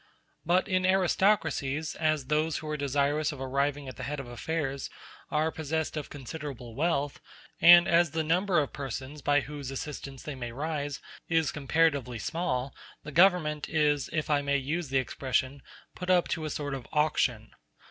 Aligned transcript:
But 0.43 0.67
in 0.67 0.83
aristocracies, 0.83 1.93
as 1.93 2.25
those 2.25 2.57
who 2.57 2.67
are 2.69 2.75
desirous 2.75 3.31
of 3.31 3.39
arriving 3.39 3.87
at 3.87 3.97
the 3.97 4.03
head 4.03 4.19
of 4.19 4.27
affairs 4.27 4.89
are 5.29 5.51
possessed 5.51 5.95
of 5.95 6.09
considerable 6.09 6.73
wealth, 6.73 7.19
and 7.61 7.87
as 7.87 8.09
the 8.09 8.23
number 8.23 8.57
of 8.57 8.73
persons 8.73 9.21
by 9.21 9.41
whose 9.41 9.69
assistance 9.69 10.23
they 10.23 10.33
may 10.33 10.51
rise 10.53 11.01
is 11.29 11.51
comparatively 11.51 12.17
small, 12.17 12.73
the 13.03 13.11
government 13.11 13.69
is, 13.69 14.09
if 14.11 14.27
I 14.31 14.41
may 14.41 14.57
use 14.57 14.89
the 14.89 14.97
expression, 14.97 15.61
put 15.93 16.09
up 16.09 16.27
to 16.29 16.45
a 16.45 16.49
sort 16.49 16.73
of 16.73 16.87
auction. 16.91 17.51